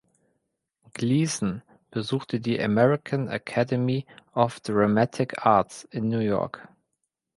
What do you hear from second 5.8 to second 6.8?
in New York.